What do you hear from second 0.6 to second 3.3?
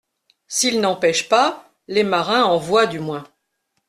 n'en pêchent pas, les marins en voient du moins.